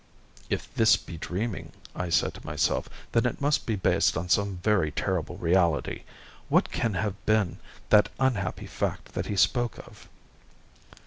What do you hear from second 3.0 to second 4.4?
"then it must be based on